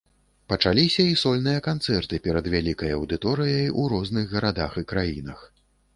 Пачаліся 0.53 1.03
і 1.09 1.17
сольныя 1.23 1.59
канцэрты 1.67 2.19
перад 2.27 2.49
вялікай 2.55 2.95
аўдыторыяй 2.97 3.67
у 3.83 3.87
розных 3.95 4.25
гарадах 4.37 4.71
і 4.83 4.87
краінах. 4.95 5.39